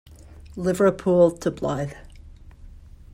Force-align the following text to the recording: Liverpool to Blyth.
Liverpool 0.55 1.29
to 1.37 1.51
Blyth. 1.51 1.95